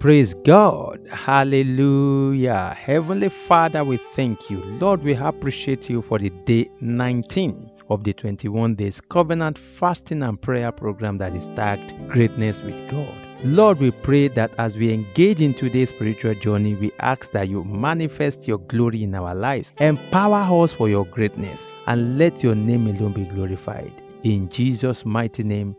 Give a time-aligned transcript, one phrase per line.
[0.00, 1.06] Praise God.
[1.12, 2.74] Hallelujah.
[2.74, 4.64] Heavenly Father, we thank you.
[4.80, 10.40] Lord, we appreciate you for the day 19 of the 21 days covenant fasting and
[10.40, 13.14] prayer program that is tagged Greatness with God.
[13.44, 17.62] Lord, we pray that as we engage in today's spiritual journey, we ask that you
[17.64, 22.86] manifest your glory in our lives, empower us for your greatness, and let your name
[22.86, 23.92] alone be glorified.
[24.22, 25.76] In Jesus' mighty name,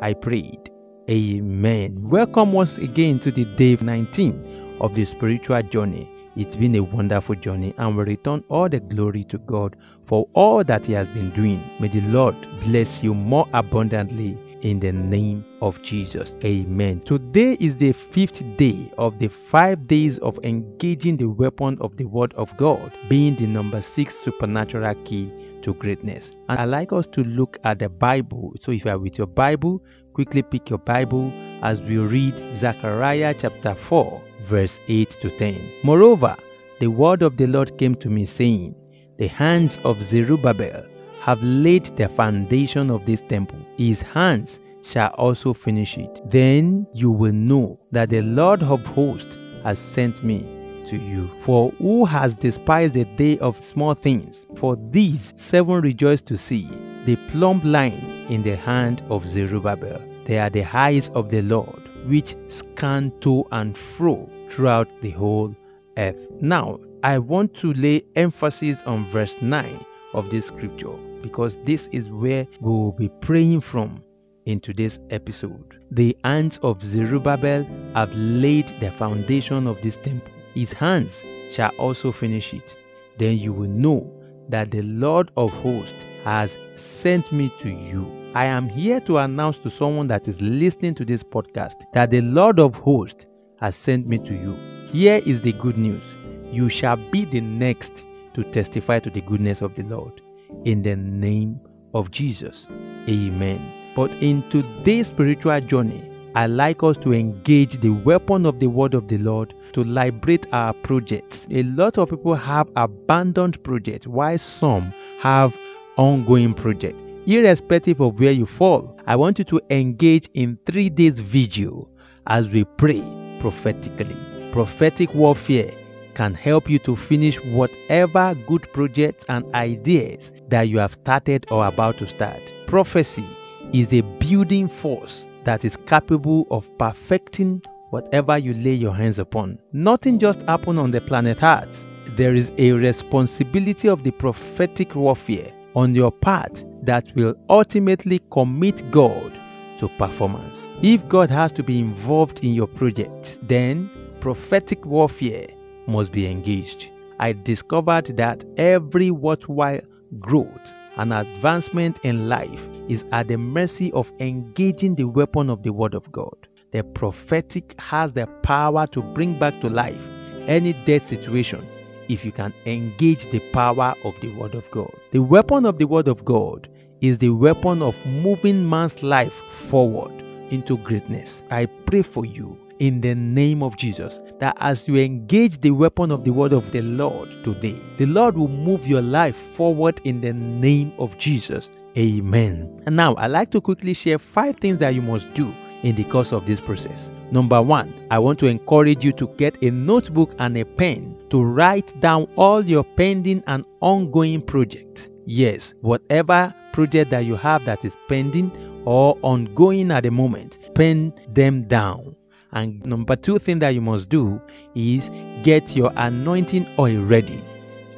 [0.00, 0.69] I prayed.
[1.08, 2.08] Amen.
[2.08, 6.10] Welcome once again to the day 19 of the spiritual journey.
[6.36, 9.76] It's been a wonderful journey, and we return all the glory to God
[10.06, 11.62] for all that He has been doing.
[11.80, 16.36] May the Lord bless you more abundantly in the name of Jesus.
[16.44, 17.00] Amen.
[17.00, 22.04] Today is the fifth day of the five days of engaging the weapon of the
[22.04, 26.32] Word of God, being the number six supernatural key to greatness.
[26.48, 28.54] And I like us to look at the Bible.
[28.58, 33.34] So if you are with your Bible, quickly pick your Bible as we read Zechariah
[33.38, 35.72] chapter 4, verse 8 to 10.
[35.84, 36.36] Moreover,
[36.80, 38.74] the word of the Lord came to me, saying,
[39.18, 40.86] The hands of Zerubbabel
[41.20, 43.58] have laid the foundation of this temple.
[43.76, 46.22] His hands shall also finish it.
[46.24, 50.59] Then you will know that the Lord of hosts has sent me
[50.90, 51.30] to you.
[51.40, 54.46] For who has despised the day of small things?
[54.56, 56.68] For these seven rejoice to see
[57.04, 60.02] the plumb line in the hand of Zerubbabel.
[60.26, 65.54] They are the eyes of the Lord, which scan to and fro throughout the whole
[65.96, 66.28] earth.
[66.40, 72.10] Now, I want to lay emphasis on verse 9 of this scripture because this is
[72.10, 74.02] where we will be praying from
[74.44, 75.78] in today's episode.
[75.92, 77.64] The hands of Zerubbabel
[77.94, 80.39] have laid the foundation of this temple.
[80.54, 82.76] His hands shall also finish it.
[83.18, 84.12] Then you will know
[84.48, 88.10] that the Lord of hosts has sent me to you.
[88.34, 92.20] I am here to announce to someone that is listening to this podcast that the
[92.20, 93.26] Lord of hosts
[93.60, 94.56] has sent me to you.
[94.92, 96.04] Here is the good news
[96.52, 98.04] you shall be the next
[98.34, 100.20] to testify to the goodness of the Lord.
[100.64, 101.60] In the name
[101.94, 102.66] of Jesus.
[103.08, 103.60] Amen.
[103.94, 108.94] But in today's spiritual journey, I like us to engage the weapon of the word
[108.94, 111.46] of the Lord to liberate our projects.
[111.50, 115.56] A lot of people have abandoned projects, while some have
[115.96, 118.96] ongoing projects irrespective of where you fall.
[119.06, 121.90] I want you to engage in three days vigil
[122.26, 123.02] as we pray
[123.40, 124.16] prophetically.
[124.52, 125.72] Prophetic warfare
[126.14, 131.66] can help you to finish whatever good projects and ideas that you have started or
[131.66, 132.40] about to start.
[132.66, 133.24] Prophecy
[133.72, 139.58] is a building force that is capable of perfecting whatever you lay your hands upon.
[139.72, 141.84] Nothing just happened on the planet Earth.
[142.16, 148.90] There is a responsibility of the prophetic warfare on your part that will ultimately commit
[148.90, 149.32] God
[149.78, 150.68] to performance.
[150.82, 153.90] If God has to be involved in your project, then
[154.20, 155.46] prophetic warfare
[155.86, 156.90] must be engaged.
[157.18, 159.80] I discovered that every worthwhile
[160.18, 165.72] growth and advancement in life is at the mercy of engaging the weapon of the
[165.72, 166.46] Word of God.
[166.72, 170.06] The prophetic has the power to bring back to life
[170.46, 171.66] any dead situation
[172.10, 174.92] if you can engage the power of the Word of God.
[175.12, 176.68] The weapon of the Word of God
[177.00, 180.12] is the weapon of moving man's life forward
[180.50, 181.42] into greatness.
[181.50, 186.10] I pray for you in the name of Jesus that as you engage the weapon
[186.10, 190.20] of the word of the Lord today, the Lord will move your life forward in
[190.20, 191.72] the name of Jesus.
[191.96, 192.82] Amen.
[192.86, 196.04] And now I'd like to quickly share five things that you must do in the
[196.04, 197.12] course of this process.
[197.30, 201.42] Number one, I want to encourage you to get a notebook and a pen to
[201.42, 205.10] write down all your pending and ongoing projects.
[205.26, 208.52] Yes, whatever project that you have that is pending
[208.84, 212.09] or ongoing at the moment, pen them down.
[212.52, 214.40] And number two thing that you must do
[214.74, 215.10] is
[215.42, 217.42] get your anointing oil ready.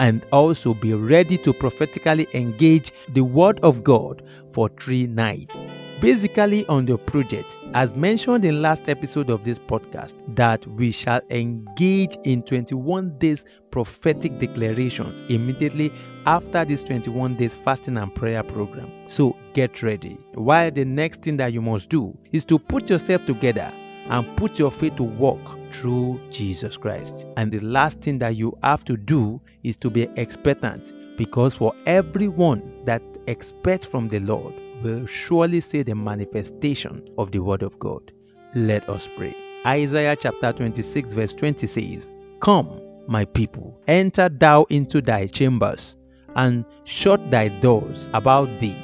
[0.01, 4.23] And also be ready to prophetically engage the word of God
[4.53, 5.57] for three nights.
[6.01, 11.21] Basically on the project as mentioned in last episode of this podcast that we shall
[11.31, 15.91] engage in 21 days prophetic declarations immediately
[16.27, 18.91] after this 21 days fasting and prayer program.
[19.07, 20.19] So get ready.
[20.35, 23.73] While the next thing that you must do is to put yourself together
[24.09, 27.27] and put your faith to work through Jesus Christ.
[27.37, 31.75] And the last thing that you have to do is to be expectant because for
[31.87, 37.79] everyone that expects from the Lord, will surely see the manifestation of the Word of
[37.79, 38.13] God.
[38.55, 39.35] Let us pray.
[39.65, 42.11] Isaiah chapter 26, verse 20 says,
[42.41, 45.97] Come, my people, enter thou into thy chambers,
[46.35, 48.77] and shut thy doors about thee.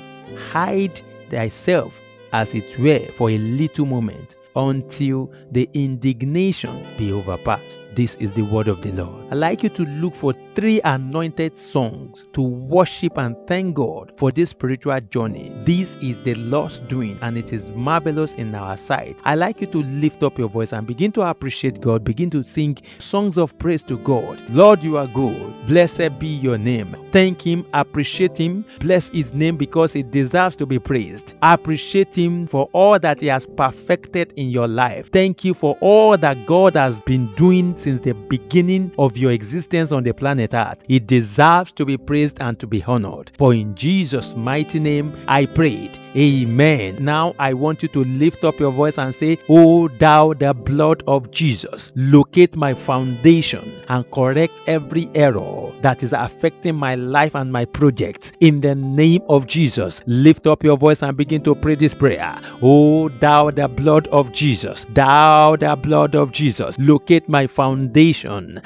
[0.52, 1.00] Hide
[1.30, 1.98] thyself,
[2.32, 7.80] as it were, for a little moment until the indignation be overpassed.
[7.94, 9.26] This is the word of the Lord.
[9.30, 14.30] I'd like you to look for three anointed songs to worship and thank God for
[14.30, 15.52] this spiritual journey.
[15.64, 19.20] This is the Lord's doing and it is marvelous in our sight.
[19.24, 22.04] I'd like you to lift up your voice and begin to appreciate God.
[22.04, 24.48] Begin to sing songs of praise to God.
[24.50, 25.54] Lord, you are good.
[25.66, 26.96] Blessed be your name.
[27.12, 31.34] Thank Him, appreciate Him, bless His name because it deserves to be praised.
[31.42, 35.10] Appreciate Him for all that He has perfected in your life.
[35.10, 39.92] Thank you for all that God has been doing since the beginning of your existence
[39.92, 40.82] on the planet Earth.
[40.88, 43.30] It deserves to be praised and to be honored.
[43.38, 45.98] For in Jesus' mighty name I prayed.
[46.16, 46.96] Amen.
[47.00, 51.04] Now I want you to lift up your voice and say, Oh, thou the blood
[51.06, 57.52] of Jesus, locate my foundation and correct every error that is affecting my life and
[57.52, 58.32] my projects.
[58.40, 62.40] In the name of Jesus, lift up your voice and begin to pray this prayer.
[62.62, 67.67] Oh, thou the blood of Jesus, thou the blood of Jesus, locate my foundation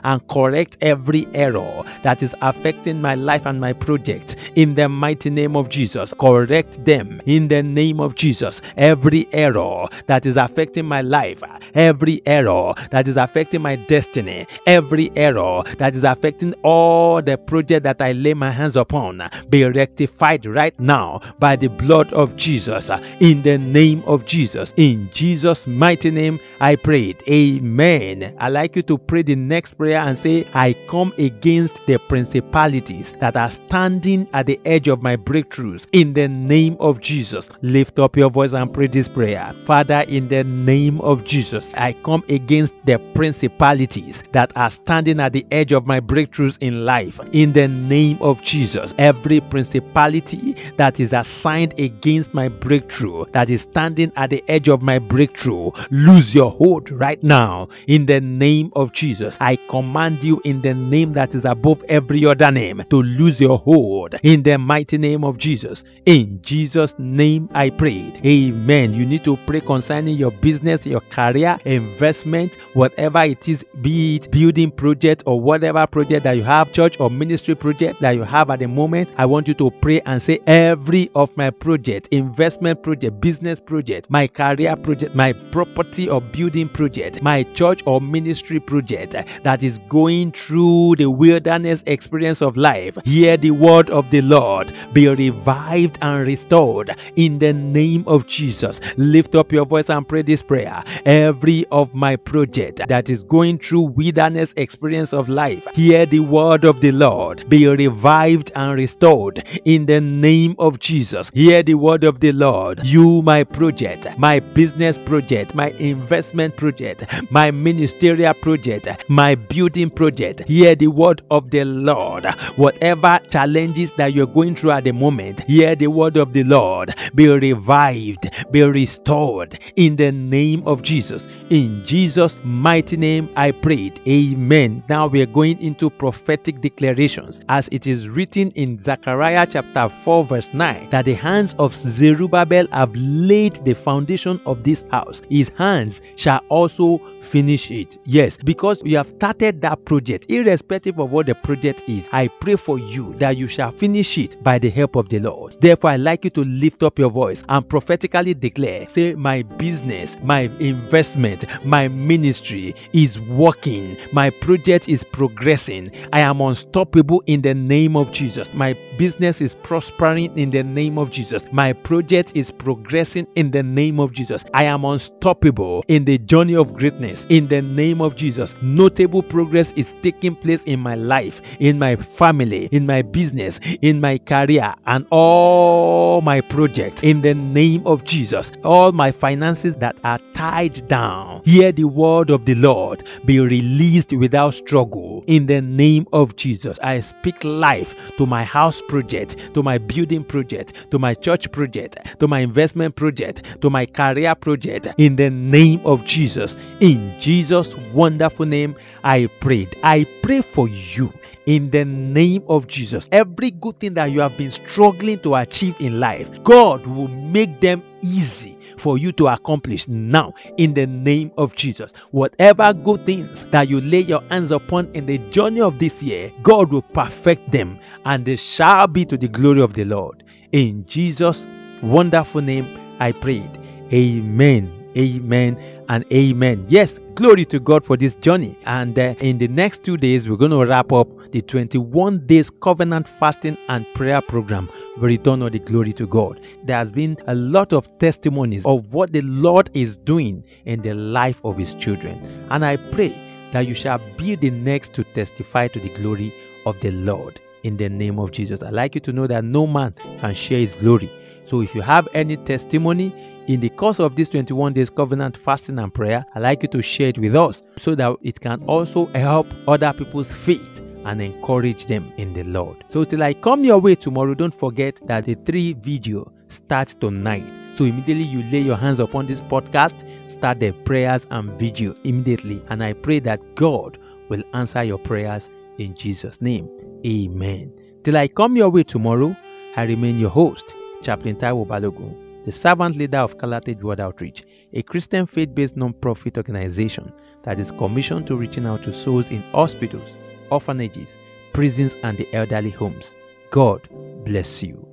[0.04, 4.36] and correct every error that is affecting my life and my project.
[4.54, 8.62] In the mighty name of Jesus, correct them in the name of Jesus.
[8.76, 11.42] Every error that is affecting my life,
[11.74, 17.84] every error that is affecting my destiny, every error that is affecting all the project
[17.84, 22.90] that I lay my hands upon, be rectified right now by the blood of Jesus.
[23.20, 24.72] In the name of Jesus.
[24.76, 27.22] In Jesus' mighty name, I prayed.
[27.28, 28.36] Amen.
[28.38, 33.12] I like you to pray the next prayer and say, I come against the principalities
[33.20, 35.86] that are standing at the edge of my breakthroughs.
[35.92, 39.54] In the name of Jesus, lift up your voice and pray this prayer.
[39.64, 45.32] Father, in the name of Jesus, I come against the principalities that are standing at
[45.32, 47.20] the edge of my breakthroughs in life.
[47.32, 53.62] In the name of Jesus, every principality that is assigned against my breakthrough, that is
[53.62, 57.68] standing at the edge of my breakthrough, lose your hold right now.
[57.86, 62.24] In the name of Jesus, I command you in the name that is above every
[62.26, 64.16] other name to lose your hold.
[64.22, 65.84] In the mighty name of Jesus.
[66.06, 68.20] In Jesus' name I prayed.
[68.26, 68.94] Amen.
[68.94, 74.30] You need to pray concerning your business, your career, investment, whatever it is, be it
[74.30, 78.50] building project or whatever project that you have, church or ministry project that you have
[78.50, 79.12] at the moment.
[79.18, 84.08] I want you to pray and say, every of my project, investment project, business project,
[84.10, 89.78] my career project, my property or building project, my church or ministry project that is
[89.88, 95.98] going through the wilderness experience of life, hear the word of the Lord, be revived
[96.00, 98.80] and restored in the name of Jesus.
[98.96, 100.82] Lift up your voice and pray this prayer.
[101.04, 106.64] Every of my project that is going through wilderness experience of life, hear the word
[106.64, 111.30] of the Lord, be revived and restored in the name of Jesus.
[111.34, 112.84] Hear the word of the Lord.
[112.84, 118.61] You, my project, my business project, my investment project, my ministerial project,
[119.08, 122.24] my building project, hear the word of the Lord.
[122.56, 126.94] Whatever challenges that you're going through at the moment, hear the word of the Lord.
[127.14, 131.28] Be revived, be restored in the name of Jesus.
[131.50, 134.00] In Jesus' mighty name, I prayed.
[134.06, 134.84] Amen.
[134.88, 140.24] Now we are going into prophetic declarations as it is written in Zechariah chapter 4,
[140.24, 145.22] verse 9 that the hands of Zerubbabel have laid the foundation of this house.
[145.28, 147.98] His hands shall also finish it.
[148.04, 152.06] Yes, because you have started that project, irrespective of what the project is.
[152.12, 155.56] I pray for you that you shall finish it by the help of the Lord.
[155.58, 160.18] Therefore, I like you to lift up your voice and prophetically declare, say, My business,
[160.22, 165.90] my investment, my ministry is working, my project is progressing.
[166.12, 168.52] I am unstoppable in the name of Jesus.
[168.52, 171.46] My business is prospering in the name of Jesus.
[171.52, 174.44] My project is progressing in the name of Jesus.
[174.52, 178.41] I am unstoppable in the journey of greatness in the name of Jesus.
[178.62, 184.00] Notable progress is taking place in my life, in my family, in my business, in
[184.00, 188.52] my career, and all my projects in the name of Jesus.
[188.64, 194.12] All my finances that are tied down, hear the word of the Lord be released
[194.12, 196.78] without struggle in the name of Jesus.
[196.82, 202.18] I speak life to my house project, to my building project, to my church project,
[202.20, 206.56] to my investment project, to my career project in the name of Jesus.
[206.80, 209.76] In Jesus' wonderful name, I prayed.
[209.82, 211.12] I pray for you
[211.46, 213.08] in the name of Jesus.
[213.12, 217.60] Every good thing that you have been struggling to achieve in life, God will make
[217.60, 221.92] them easy for you to accomplish now in the name of Jesus.
[222.10, 226.32] Whatever good things that you lay your hands upon in the journey of this year,
[226.42, 230.24] God will perfect them and they shall be to the glory of the Lord.
[230.50, 231.46] In Jesus'
[231.82, 232.66] wonderful name,
[233.00, 233.58] I prayed.
[233.92, 234.81] Amen.
[234.96, 235.56] Amen
[235.88, 236.66] and amen.
[236.68, 238.58] Yes, glory to God for this journey.
[238.66, 242.50] And uh, in the next two days, we're going to wrap up the 21 days
[242.50, 244.70] covenant fasting and prayer program.
[244.98, 246.40] We return all the glory to God.
[246.64, 250.94] There has been a lot of testimonies of what the Lord is doing in the
[250.94, 252.46] life of His children.
[252.50, 253.08] And I pray
[253.52, 256.34] that you shall be the next to testify to the glory
[256.66, 258.62] of the Lord in the name of Jesus.
[258.62, 261.10] I'd like you to know that no man can share His glory.
[261.44, 263.12] So if you have any testimony
[263.48, 266.82] in the course of this 21 days covenant fasting and prayer, I'd like you to
[266.82, 271.86] share it with us so that it can also help other people's faith and encourage
[271.86, 272.84] them in the Lord.
[272.88, 277.52] So till I come your way tomorrow, don't forget that the three video starts tonight.
[277.74, 282.62] So immediately you lay your hands upon this podcast, start the prayers and video immediately.
[282.68, 286.68] And I pray that God will answer your prayers in Jesus' name.
[287.04, 287.72] Amen.
[288.04, 289.36] Till I come your way tomorrow,
[289.76, 294.82] I remain your host, Chaplain Taiwo Balogun, the servant leader of Calatage World Outreach, a
[294.82, 297.12] Christian faith-based non-profit organization
[297.44, 300.16] that is commissioned to reaching out to souls in hospitals,
[300.50, 301.18] orphanages,
[301.52, 303.14] prisons, and the elderly homes.
[303.50, 303.88] God
[304.24, 304.91] bless you.